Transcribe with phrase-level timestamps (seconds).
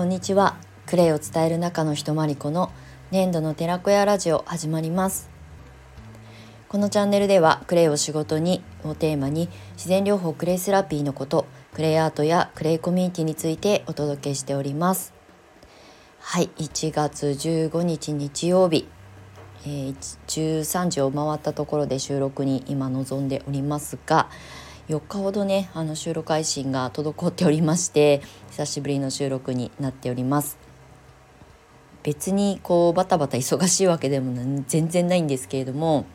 [0.00, 0.56] こんにちは。
[0.86, 2.72] クレイを伝える中の人まりこの
[3.10, 5.28] 粘土の寺子屋ラジオ始まります。
[6.70, 11.44] このチャンネルではクレイを仕事にをテーマに自然療法クレイセラピーのこと
[11.74, 15.12] クレイアートやクレイコミュニティについてお届けしております。
[16.18, 18.88] はい1月15日日曜日、
[19.66, 19.94] えー、
[20.26, 24.30] 13時を回ったところで収録に今臨んでおりますが
[24.90, 30.58] 4日ほどねあの収録配信が滞っておりまして久しぶりの収録になっております
[32.02, 36.06] 別にこうバタバタ忙しいわけでも全然ないんですけれども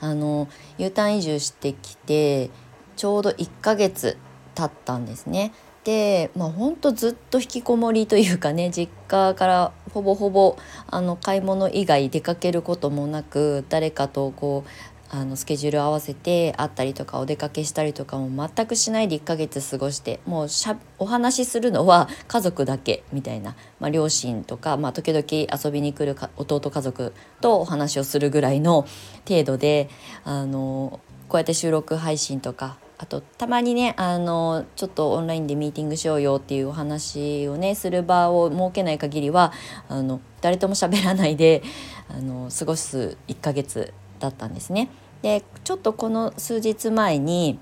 [0.00, 0.48] あの
[0.78, 2.50] U ターン移住してきて
[2.96, 4.16] ちょうど1ヶ月
[4.54, 5.52] 経ったんですね。
[5.84, 10.56] でまあほんとずっと引きこもりというかね実家からほぼほぼ
[10.88, 28.86] あの買い物以外出かけることもなく誰かとこうあのスケジュール合わせて会ったりとかお出かけしたりとかも全くしないで1ヶ月過ごしてもうしゃお話しするのは家族だけみたいな、まあ、両親とか、まあ、時々遊びに来る弟家族とお話をするぐらいの
[29.28, 29.90] 程度で
[30.24, 39.52] あのこうやって収録配信とかあとたまにねあのちょっとオンラインでミーティングしようよっていうお話をねする場を設けない限りは
[39.88, 41.62] あの誰とも喋らないで
[42.08, 43.92] あの過ごす1ヶ月
[44.22, 44.88] だったんですね。
[45.20, 47.58] でちょっとこの数日前に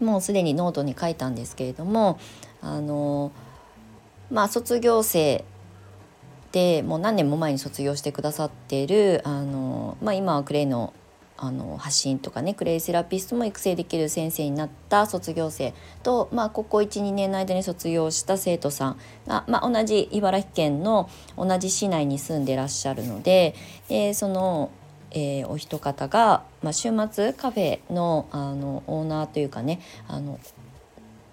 [0.00, 2.18] もうすでにノートに書いたんですけれども
[2.62, 3.32] あの
[4.30, 5.44] まあ卒業生
[6.52, 10.94] でもう何年も前に卒業してくださっているあの、まあ、今はクレイの
[11.40, 15.72] あの発信とかねクレイセラピストも育成できる先生になった卒業生
[16.02, 23.54] と、まあ、ここ12年の間に卒業した生徒さんが、まあ、同じ茨城県の同じ市内に住んでらっしゃるので
[23.88, 24.72] でその
[25.10, 30.38] えー、お一方が、まあ、週末カフェのあのオーナーというかねあの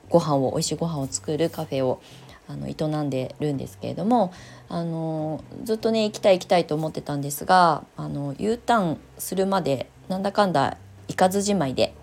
[0.09, 2.01] ご飯を美味しいご飯を作るカフェを
[2.47, 4.31] あの営んでるんですけれども
[4.69, 11.93] あのずっとね行きたい行きたいと思ってたんですがあの U ターンするまでなんだかんだ行かずじまいで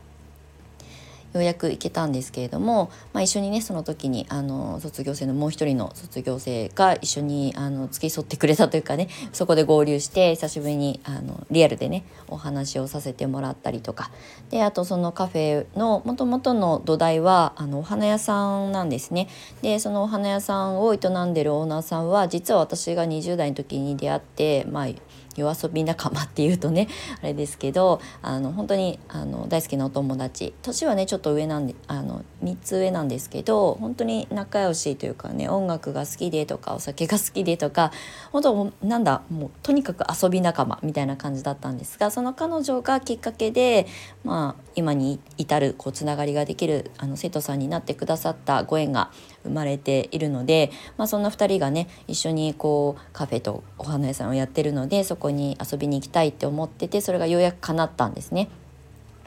[1.35, 14.11] ようやく行けたんですけれども、まあ、一緒にねその時にあの卒業生のもう一人の卒業生が一緒にあの付き添ってくれたというかねそこで合流して久しぶりにあのリアルでねお話をさせてもらったりとか
[14.51, 19.29] であとそのカフェのもともとの土台はあのお花屋さんなんですね。
[19.63, 24.87] でそのお花屋さんを営んでるオーナーさんは実は私が20代の時に出会ってまあ
[25.37, 26.89] 夜遊び仲間っていうとね
[27.23, 30.55] あれですけどあの本当にあの大好きなお友達。
[30.63, 37.93] 年はねちょっと上なんであの3つ上なんですけど本当に仲良しというかね音楽が好きでとかお酒が好きでとか
[38.33, 43.87] 本当なんだもうとにかく遊び仲間みたいな感じだったんですがその彼女がきっかけで、
[44.25, 49.11] まあ、今に至るこうつながりができるあの生徒さんになってくださったご縁が
[49.45, 58.49] 生まれているので、まあ、そんな2人がね一緒にこうカフェとお花屋さんをやってるのでそこに遊びに行きたいって思っててそれがようやく叶ったんですね。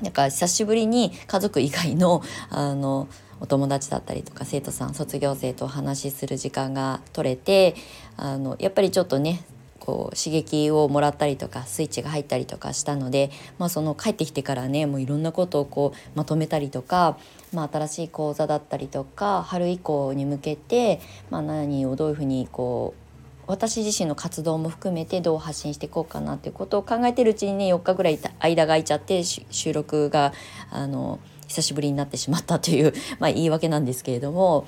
[0.02, 3.08] だから久しぶりに家族以外のあの
[3.40, 7.76] お友達だったりとか生徒さん卒業生とお話しする時間が取れて
[8.18, 9.42] あのやっぱりちょっとね
[9.80, 17.18] こう刺激をもらったりとかスイッチが入ったりとかしたので、まあ、その帰ってきてからねもういろんなことをこうまとめたりとか、
[17.54, 23.06] まあ、新しい講座だったりとか春以降に向けて、まあ、何をどういうふうにこう
[23.48, 30.34] 私自身の活動も含めてどう発信していこうかなっていうことを考えてるうちにね4日ぐらい間が空いちゃって収録が
[30.72, 34.66] あの久しぶりになってしまったという、まあ、言い訳なんですけれども。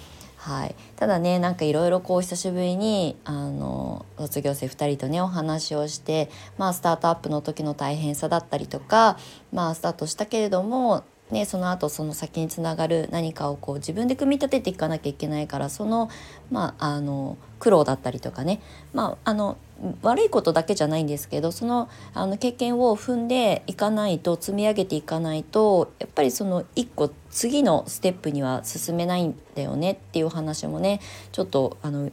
[0.47, 9.17] はい、ただねなんかいろいろこう久しぶりにあの卒業生2人とねお話をして、まあ、スタートアップの時の大変さだったりとか、
[9.51, 16.09] まあ、スタートしたけれどもね、その後その先につながる何かをこう自分で組み立てていかなきゃいけないからその,、
[16.49, 18.61] まあ、あの苦労だったりとかね、
[18.93, 19.57] まあ、あの
[20.01, 30.99] 悪いことだけじゃないんですけどそのあの経験を踏んでいかないと積み上げていかないとやっぱりその一個次のステップには進めないんだよねっていう話もね
[31.31, 32.11] ちょっとあの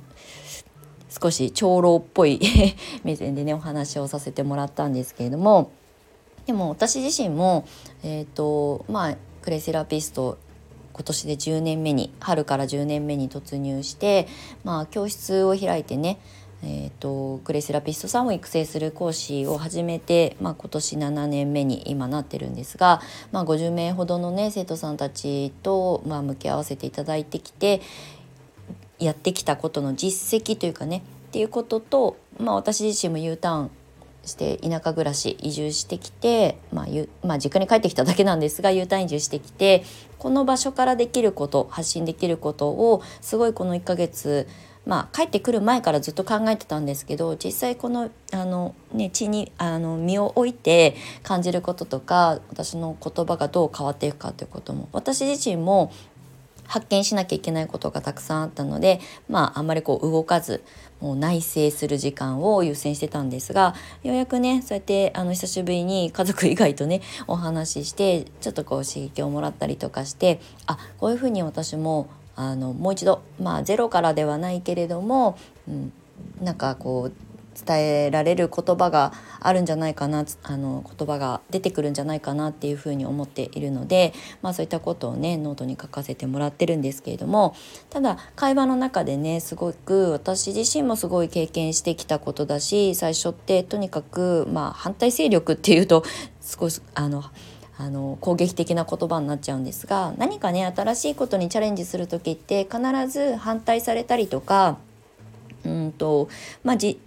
[1.08, 2.40] 少し長老っぽい
[3.04, 5.70] 目線でねお話をさせてもらったんですけれども。
[6.46, 7.64] でも私自身も、
[8.02, 10.36] えーとまあ、クレイセラピスト
[10.92, 14.28] 今年で10年目に春から10年目に突入して、
[14.62, 16.18] まあ、教室を開いてね
[16.66, 23.02] えーと、クレイセラピストさんを育成する講師を始めて、まあ、今年7年目に今なってるんですが、
[23.32, 27.82] まあ、50名ほどのね生徒さんたちと、まあ、向き合わせていただいてきて
[28.98, 33.70] やってきたことの実績というかねっていうことと、まあ、私自身も U ターン
[34.24, 36.86] して田舎暮らし移住してきて、まあ
[37.26, 39.84] まあ、実家に帰ってきただけなんですが U ターン移住してきて
[40.18, 44.48] この場所からできること発信できることをすごいこの1ヶ月
[44.86, 55.92] まあ帰ってくる前からずっと考えてたんですけど実際このあの、ね、地にあの身を置いて感じることとか私の言葉がどう変わっていくかということも私自身も
[56.66, 60.62] 発見しなきゃいけないことがたくさんあったのでまああんまりこう動かず
[61.00, 75.38] もう内省する時間を優先してたんですがようやくねそうやってあの久しぶりに家族以外とねお話ししてちょっとこう刺激をもらったりとかしてあこういうふうに私もあのもう一度まあゼロからではないけれども、
[75.68, 75.92] うん、
[76.40, 77.12] なんかこう
[77.54, 87.54] 伝えられる言葉があるんじゃないかなあの言葉が出てくるんじゃないかなっていうふうに思っているので、まあ、そういったことをねノートに書かせてもらってるんですけれども
[87.90, 96.04] ただ会話の中でねすごく私自身もすごい経験してきたことだし最初ってとにかく、まあ、反対勢力っていうと
[96.40, 97.24] 少しあの
[97.76, 104.78] あの攻撃的な言葉になっちゃうんですが何かね新しいことにチャレンジする時って必ず反対されたりとか
[105.64, 106.28] うんと
[106.62, 107.00] まあじ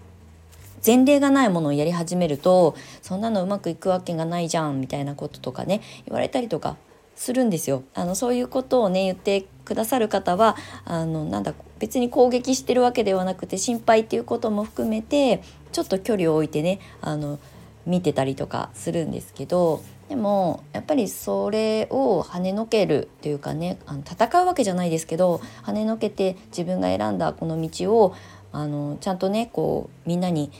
[0.86, 6.78] 前例がないものをやり始めるとそんなのうまくいくわけがないじゃんみたいなこととかね言われたりとか
[7.16, 7.84] するんですよ。
[7.96, 10.56] あのそういうことをね言ってくださる方は
[10.86, 15.42] あのなんだ別に攻撃してるわけではなくて心配っていうことも含めて
[15.72, 17.40] ちょっと距離を置いてねあの
[17.86, 28.16] 見てたりとかするんですけどでもやっぱりそれを跳ねのけるっていうかねあの戦うわけじゃないですけど跳ねのけて自分が選んだこの道を
[28.54, 30.52] あのちゃんとねこうみんなに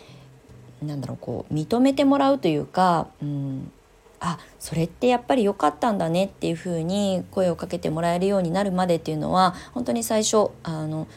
[0.82, 3.72] なんだろうこう認めてもらうというか、うん、
[4.20, 11.08] あそれってやっぱり良かったんだねっていうふうに声をかけてもらえるようになるまでっていうのは本当に最初あの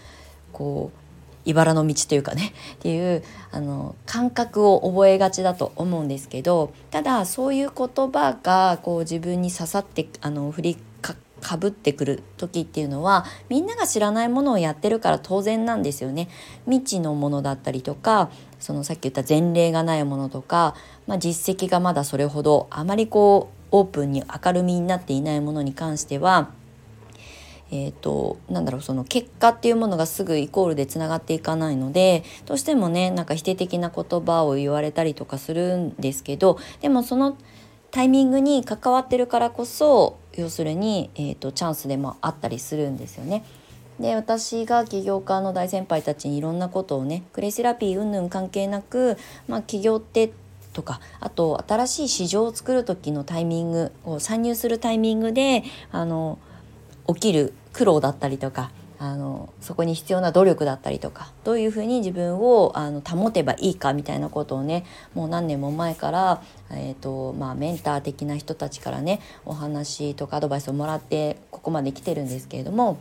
[0.53, 1.10] こう
[1.45, 16.29] 茨の道というかねっていうあの感覚を覚えがちだと思うんですけどただそういう言葉がこう自分に刺さってあの振りかかぶってくる時っていうのはみんなが知らないものをやってるから当然なんですよね。
[16.67, 20.75] 未知のものだったりとかそのさっき言った前例がないものとか、
[21.07, 26.51] まあ、実績がまだそれほどあまりこうオープンに明るみになっていないものに関しては
[27.73, 37.37] えーと、なんだろうその結果っていうものがすぐイコールでつながっていかないのでどうしてもねなんか否定的な言葉を言われたりとかするんですけどでもその
[37.91, 43.45] タイミングに関わってるからこそ要するに、えーと、チャンスでもあったりするんですよね。
[43.99, 50.33] で私が起業家の大先輩たちにいろんなことをねクレイセラピー云々関係なく、まあ、起業って
[50.73, 56.39] とかあと新しい市場を作る時のタイミングを参入するタイミングであの
[57.09, 58.71] 起きる苦労だったりとか
[59.03, 64.85] あのそこに必要な努力だったりとかどういうふうに自分をあの保てばいいかみたいなことをね
[65.15, 72.99] もう何年も前から、えーとまあ、メンター的な人たちからねお話とかアドバイスをもらってここまで来てるんですけれども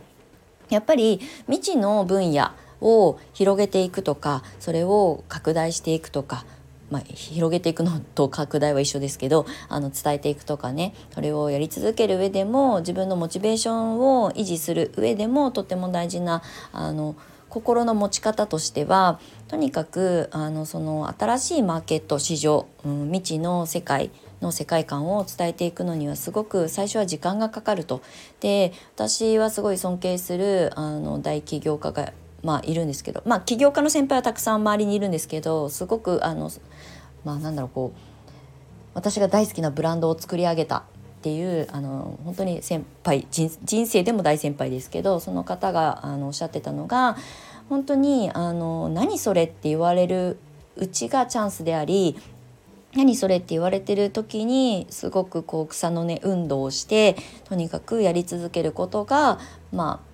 [0.70, 2.50] やっぱり未知の分野
[2.80, 6.46] を広げていくとかそれを拡大していくとか
[6.90, 16.42] まあ、広げていくのと拡大は一緒ですけどあの伝えていくとかねそれをやり続ける上でも自分のモチベーションを維持する上でもとても大事な
[16.72, 17.16] あの
[17.48, 24.10] 心の持ち方としてはとにかくあのその新しいマーケット市場、うん、未知の世界
[24.40, 28.00] の世界観を伝えていくのにはすごく最初は時間がかかると。
[28.40, 36.50] で私はすごい尊敬するあの大企業家がまあいるんですけどまあ起業家の先輩はたくさん周りにいるんですけどすごくあの
[37.24, 37.98] まあなんだろうこう
[38.94, 40.82] 私が大好きなブランドを作り上げたっ
[41.22, 43.50] ていうあの本当に先輩人
[43.86, 47.16] 生でも大先輩ですけどその方があのおっしゃってたのが
[47.68, 50.38] 本当にあの何それって言われる
[50.76, 52.16] うちがチャンスであり
[52.94, 59.38] 何それって言われてる時にすごくこう草の根運動をしてとにかくやり続けることが
[59.72, 60.09] まあ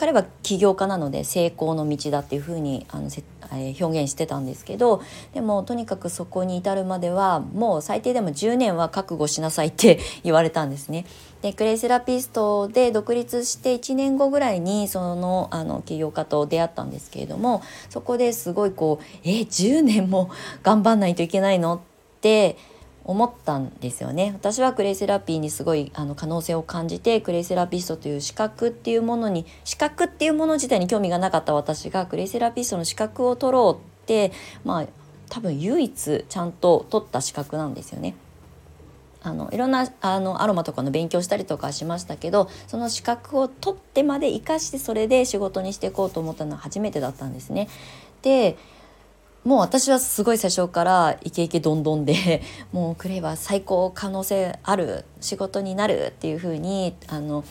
[0.00, 3.10] 彼は起業家なので成功の道だっていうふうにあの、
[3.52, 5.02] えー、表現してたんですけど
[5.34, 11.04] でもとにかくそこに至るまではもう最低でも10年は覚悟しなさいって言われたんですね。
[11.42, 20.30] でクレイセラピストで独立して1年後ぐらいにそのあの起業家と出会ったんですけれどもそこですごいこう「え10年も
[20.62, 21.78] 頑張んないといけないの?」っ
[22.22, 22.56] て
[23.04, 34.32] 思ったんですよね私はクレイセラピーにすごいあの可能性を感じてクレイセラピストという資格っていうものに資格っていうもの自体に興味がなかった私がクレイセラピストの資格を取ろうって
[34.64, 34.86] まあ
[35.28, 38.14] 多分唯一ちゃんと取った資格なんですよね。
[39.22, 47.68] あのいろんなあのアロマとかの勉強したりとかしましたけどその資格を取ってまで生かしてそれで仕事にしていこうと思ったのは初めてだったんですね。
[48.22, 48.56] で
[49.44, 52.42] もう私はすごい最初からイケイケどんどんで
[52.72, 57.42] もうクレイは最高可能性ある仕事になるっていうふうにあの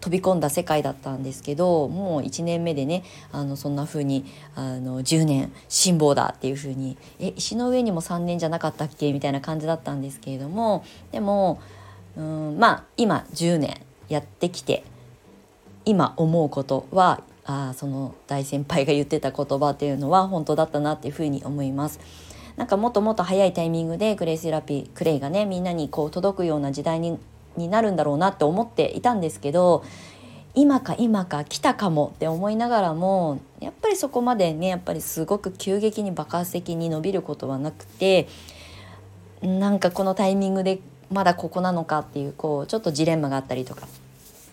[0.00, 4.24] 飛び込んだ世界だったんですけどもう1年目でねあのそんな風に
[4.54, 9.12] あの10年辛抱だっていう風にえ石の上にも3年じゃなかったっけ？
[9.12, 11.60] みたいな感じだったんですけれどもでも
[12.16, 14.84] うんまあ今10年やってきて
[15.84, 22.00] 今思うことはあその大先輩が言ってた言葉っていうのは本当だったなっていうふうに思います。
[22.56, 27.18] なんかもっともっと早いタイミングでクレイセラピークレイがねみんなにこう届くような時代に
[27.56, 29.84] になるんだろうなって思っていたんですけど
[30.54, 38.28] 今か今か来たかもって思いながらもやっぱりそこまでねやっぱりすごく急激に爆発的に伸びることはなくて
[39.42, 40.80] なんかこのタイミングで
[41.10, 43.86] まだここなのかっていうこうちょっとジレンマがあったりとか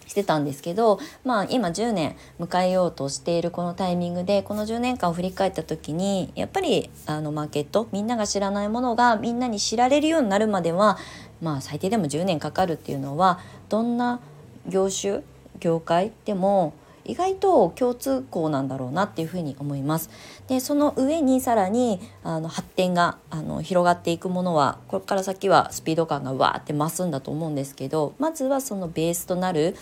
[0.07, 10.97] してたんですけどまあ今10年迎えようとしているこのタイミングでこの10年間を振り返った時にやっぱりあのマーケットみんなが知らないものがみんなに知られるようになるまでは
[11.41, 14.19] まあ最低でも10年かかるっていうのはどんな
[14.67, 15.21] 業種
[15.59, 16.73] 業界でも
[17.07, 20.09] 意外と共通項なんだろうなっていうふうに思います。
[20.47, 29.75] でその上にさらにあの発展があの広がっていくものはこれから先はスピード感がわーって増すんだと思うんですけどまずはそのベースとなる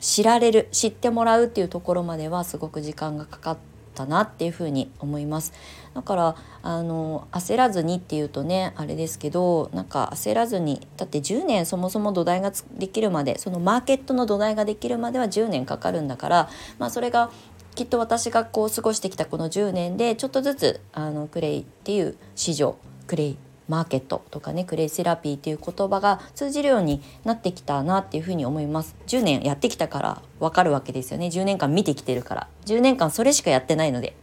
[0.00, 3.56] 知られる知ってもらうっていうところまではすごく時間がかかっ
[3.94, 5.52] たなっていうふうに思います。
[5.94, 17.30] だからあの焦らずにっていうとねあれですけどなんか焦らずにだって10年そもそも土台ができるまでそのマーケットの土台ができるまでは10年かかるんだから、まあ、それが
[17.74, 23.38] きっと私がこう過ごしてきたこの10年でちょっとずつあのクレイっていう市場クレイ
[23.70, 28.96] マーケットとかねクレイセラピーっていう言葉が通じるようになってきたなっていうふうに思います。
[29.06, 31.28] 10年やってきたからわかるわけですよね。
[31.28, 32.48] 10年間見てきてるから。
[32.66, 34.16] 10年間それしかやってないので。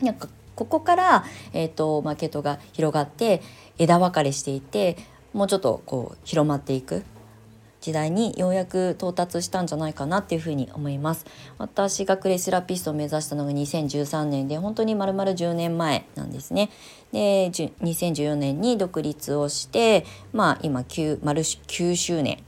[0.00, 0.26] なんか
[0.56, 3.42] ここから、えーと、マーケットが広がって
[3.78, 4.96] 枝分かれしていて
[5.32, 7.04] もうちょっとこう広まっていく。
[7.82, 11.26] 時代にようやく到達したんじゃないかなっていうふうに思います。
[11.58, 16.70] 私がクレイセラピストを目指したのが2013年で本当に丸々10年前なんですね。
[17.12, 22.38] で2014年に独立をしてまあ今9丸9周年。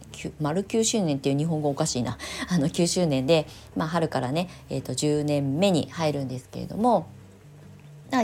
[0.40, 2.16] 丸9周年っていう日本語おかしいな。
[2.48, 7.06] あの9周年で、まあ、春からね、えー、と10年目に入るんですけれども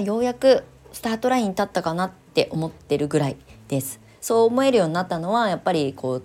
[0.05, 0.62] ようやく
[0.93, 3.37] スタートラインに立ったかなって思ってるぐらい
[3.67, 3.99] です。
[4.21, 6.23] そう思えるようになったのはやっぱりこう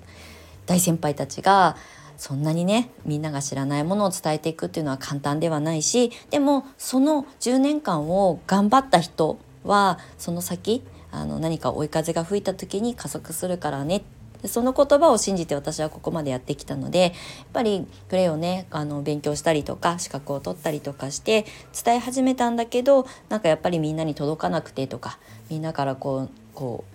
[0.65, 1.77] 大先輩たちが
[2.17, 14.03] そんなにねみんなが知らないものを伝えていくっていうのは簡単ではないしでもその10年間を頑張った人はその先あの何か追い風が吹いた時に加速するからね。
[14.48, 17.12] その言葉を信じて私はここまでやってきたのでやっ
[17.51, 21.45] ぱりクレイをねあの勉強したりとか資格を取ったりとかして
[21.84, 25.17] 伝え始めたんだけどなんかやっぱりみんなに届かなくてとか
[25.50, 26.94] みんなからこうこう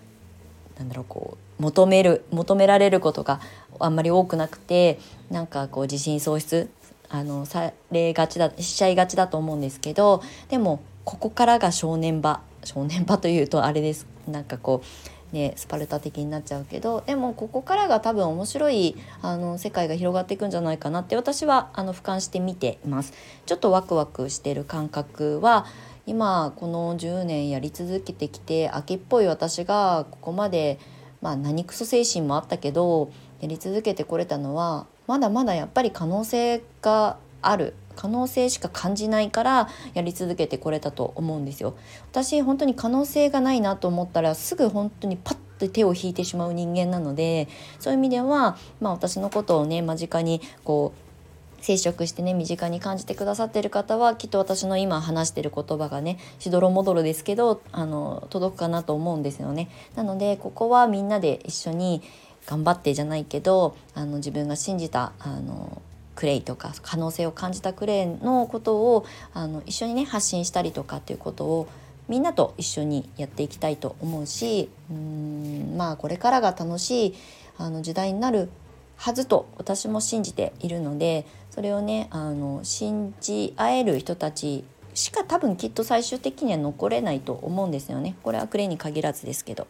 [0.81, 3.39] なんだろうこう求める求められることが
[3.79, 6.69] あんまり多くなくてなんかこう自信喪失
[7.07, 14.07] あのされがちだしちゃいがちだと思うんですけどでもここからが正念場正念場というとあれです。
[14.27, 14.83] なんかこ
[15.31, 23.13] うねスパルタ的になっちゃうけどでもここからが多分面白いあの世界が広がっていくんじゃないかなって私はあの俯瞰して見ています。
[23.45, 25.65] ちょっとワクワクしてる感覚は
[26.05, 30.79] 今この10年やり続けてきて秋っぽい私がここまで
[31.21, 41.75] まあ何クソ精神もあったけどやり続けてこれたのはまだまだやっぱり可能性がある可能性しか感じないからやり続けてこれたと思うんですよ。
[42.11, 47.47] 私本当に可能性がないなと思ったらすぐ本当にパッと手を引いてしまう人間なので
[47.79, 51.10] そういう意味では、まあ、私のことをね間近にこう
[51.61, 59.69] 接触してね身近に感じてくださってる方はきっと私の今話してる言葉がねしどろもどろですけどあの届くかなと思うんですよね。
[59.95, 62.01] なのでここはみんなで一緒に
[62.45, 65.81] 頑張ってじゃないけどあの自分が信じたあの
[66.15, 71.67] クレイとか可能性を感じたクレイのことをあの一緒にね発信したりとかっていうことを
[72.07, 77.15] みんなと一緒にやっていきたいと思うしうーんまあこれからが楽しい
[77.57, 78.49] あの時代になる
[79.01, 89.65] はずと私も信じているのでそれをねあの信じ合える人たちしか多分きっと最終的には残れないと思うんですよねこれはクレに限らずですけど。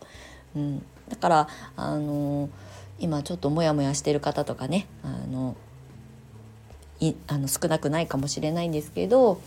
[0.54, 1.48] うん、だから
[1.78, 2.50] あの
[3.00, 5.56] 今ちょっとモヤモヤしてる方とかねあの
[7.00, 9.40] いあの少なくないかもしれないんですけど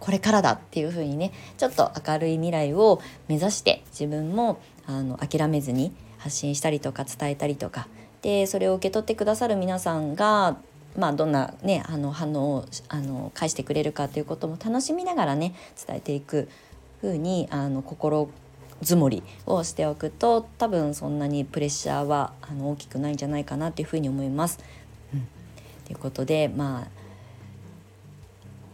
[0.00, 7.86] これからだっていう風にねちょっと明るい未来を目指して自分もあの諦めずに発信したりとか伝えたりとか
[8.22, 10.56] でそれを受け取ってくださる皆さんが
[10.96, 15.54] まあ、どんな、ね、あの反応をあの返してくれるかということも楽しみながらね
[15.86, 16.48] 伝えていく
[17.00, 18.28] 風にあに心
[18.82, 24.58] 積もりをしておくと多分そんなにプレッシャーはあの大きくないんじゃないかなというふうに思います。
[25.14, 25.26] うん、
[25.86, 27.02] ということでまあ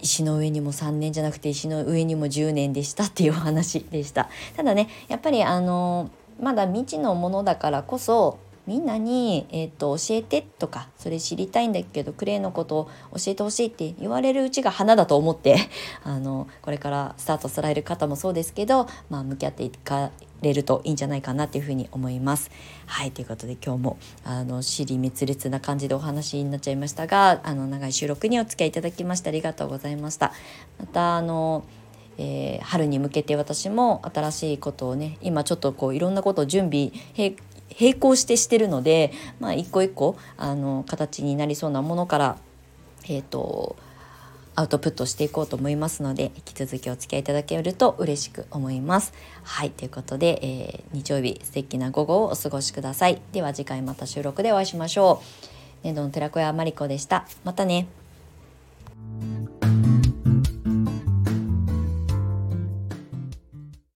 [0.00, 8.38] 石の上にも3年じゃなくて石の上にも10年でしたっていうお話でしたただねやっぱりあのまだ未知のものだからこそ
[8.68, 15.56] みんなに、えーと、教えてとかそれ知りたいんだけどクレイのことを教えてほしいって言われるうちが花だと思って
[16.04, 20.10] あのこれからスタートされる方もそうですけど、まあ、向き合っていか
[20.42, 22.50] れるといいんじゃないかなというふうに思います。
[22.84, 30.34] はいということで今日もあの尻滅裂な感じでお話になっちゃいましたがあの長い収録にお付き合いいただきましてありがとうございました。
[30.78, 31.64] またあの
[32.18, 37.36] えー、春に向けて私も新しいことをね今ちょっとこういろんなことを準備並
[37.80, 42.38] 並行してしてるので、まあ、一個一個あの形になりそうなものから、
[43.04, 43.76] えーと、
[44.54, 49.12] アウトプットしていこうと思いますので引き続きお付き合いいただけると嬉しく思います。
[49.44, 53.20] はいということで、えー、日曜日素敵な午後をお過ごしください。
[53.32, 55.46] では次回また収録でお会いしましょう。
[55.84, 57.26] 年度の寺子屋まりこでした。
[57.44, 57.86] またね。